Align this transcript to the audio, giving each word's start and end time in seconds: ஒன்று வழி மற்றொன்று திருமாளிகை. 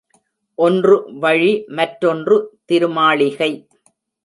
ஒன்று 0.57 0.95
வழி 1.19 1.51
மற்றொன்று 1.69 2.37
திருமாளிகை. 2.65 3.51